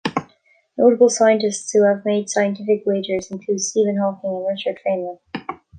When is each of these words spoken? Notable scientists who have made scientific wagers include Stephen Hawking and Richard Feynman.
Notable 0.79 1.09
scientists 1.11 1.71
who 1.71 1.83
have 1.85 2.03
made 2.05 2.27
scientific 2.27 2.81
wagers 2.87 3.29
include 3.29 3.61
Stephen 3.61 3.97
Hawking 3.97 4.31
and 4.31 4.47
Richard 4.47 4.79
Feynman. 4.83 5.19